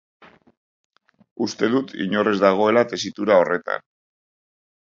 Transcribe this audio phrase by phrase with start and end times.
[1.49, 3.87] Uste dut inor ez dagoela tesitura horretan.